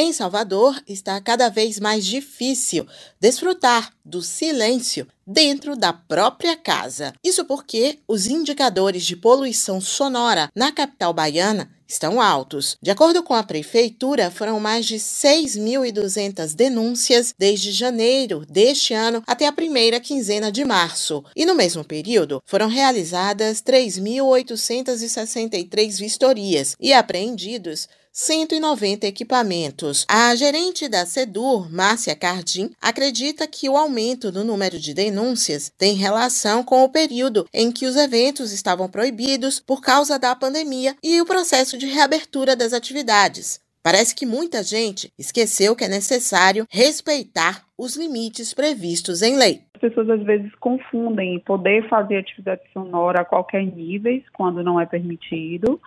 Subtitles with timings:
[0.00, 2.86] Em Salvador, está cada vez mais difícil
[3.20, 7.12] desfrutar do silêncio dentro da própria casa.
[7.22, 12.76] Isso porque os indicadores de poluição sonora na capital baiana estão altos.
[12.80, 19.48] De acordo com a prefeitura, foram mais de 6.200 denúncias desde janeiro deste ano até
[19.48, 21.24] a primeira quinzena de março.
[21.34, 27.88] E no mesmo período, foram realizadas 3.863 vistorias e apreendidos
[28.20, 30.04] 190 equipamentos.
[30.10, 35.94] A gerente da SEDUR, Márcia Cardim, acredita que o aumento do número de denúncias tem
[35.94, 41.20] relação com o período em que os eventos estavam proibidos por causa da pandemia e
[41.20, 43.60] o processo de reabertura das atividades.
[43.84, 49.60] Parece que muita gente esqueceu que é necessário respeitar os limites previstos em lei.
[49.74, 54.86] As pessoas às vezes confundem poder fazer atividade sonora a qualquer nível, quando não é
[54.86, 55.80] permitido,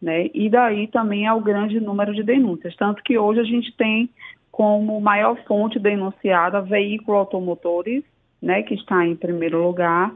[0.00, 0.30] né?
[0.32, 4.08] E daí também é o grande número de denúncias, tanto que hoje a gente tem
[4.50, 8.02] como maior fonte denunciada veículo automotores,
[8.42, 10.12] né, que está em primeiro lugar,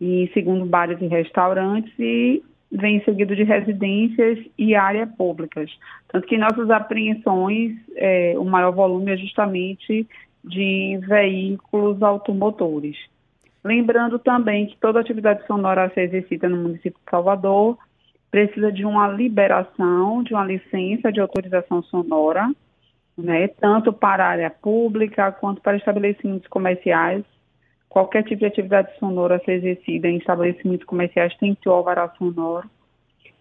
[0.00, 5.70] e em segundo bares e restaurantes e vem seguido de residências e áreas públicas.
[6.08, 10.06] Tanto que nossas apreensões, é, o maior volume é justamente
[10.44, 12.96] de veículos automotores.
[13.64, 17.76] Lembrando também que toda atividade sonora se exercita no município de Salvador
[18.30, 22.50] precisa de uma liberação, de uma licença de autorização sonora,
[23.16, 27.24] né, tanto para a área pública quanto para estabelecimentos comerciais.
[27.88, 31.72] Qualquer tipo de atividade sonora a ser exercida em estabelecimentos comerciais tem que ter o
[31.72, 32.68] alvará sonoro.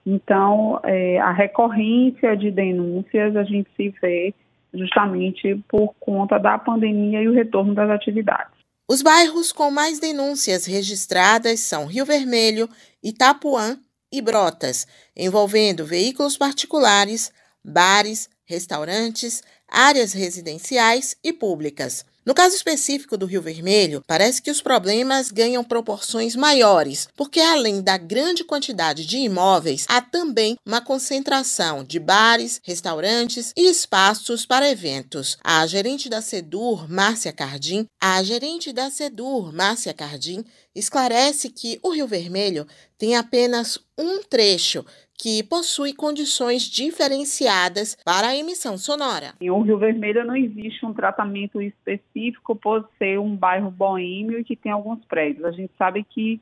[0.06, 4.34] Então, é, a recorrência de denúncias a gente se vê
[4.74, 8.58] justamente por conta da pandemia e o retorno das atividades.
[8.90, 12.70] Os bairros com mais denúncias registradas são Rio Vermelho,
[13.04, 13.78] Itapuã
[14.18, 17.32] e Brotas, envolvendo veículos particulares,
[17.64, 22.06] bares, restaurantes, áreas residenciais e públicas.
[22.28, 27.82] No caso específico do Rio Vermelho, parece que os problemas ganham proporções maiores, porque além
[27.82, 34.70] da grande quantidade de imóveis, há também uma concentração de bares, restaurantes e espaços para
[34.70, 35.38] eventos.
[35.42, 40.44] A gerente da Sedur, Márcia Cardim, a gerente da Sedur, Márcia Cardim,
[40.76, 42.68] esclarece que o Rio Vermelho
[42.98, 44.86] tem apenas um trecho
[45.18, 49.34] que possui condições diferenciadas para a emissão sonora.
[49.42, 54.44] Em o Rio Vermelho não existe um tratamento específico por ser um bairro boêmio e
[54.44, 55.44] que tem alguns prédios.
[55.44, 56.40] A gente sabe que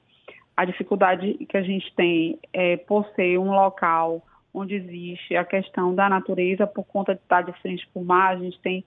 [0.57, 4.21] a dificuldade que a gente tem é por ser um local
[4.53, 8.35] onde existe a questão da natureza, por conta de estar de frente para o mar,
[8.35, 8.85] a gente tem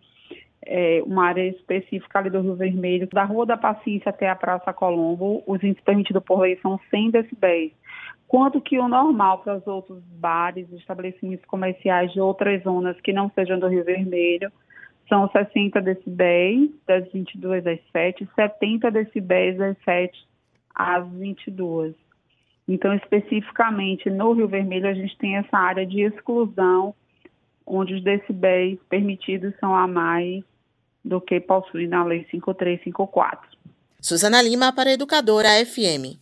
[0.65, 4.73] é, uma área específica ali do Rio Vermelho, da Rua da Paciência até a Praça
[4.73, 7.73] Colombo, os índices permitidos por lei são 100 decibéis
[8.29, 13.31] quanto que o normal para os outros bares, estabelecimentos comerciais de outras zonas que não
[13.35, 14.53] sejam do Rio Vermelho,
[15.09, 20.29] são 60 decibéis das 22 às 7, 70 decibéis das 7
[20.75, 21.95] às 22.
[22.69, 26.95] Então, especificamente no Rio Vermelho, a gente tem essa área de exclusão,
[27.67, 30.45] onde os decibéis permitidos são a mais
[31.03, 33.49] do que possui na Lei 5354.
[34.01, 36.21] Suzana Lima para Educadora FM.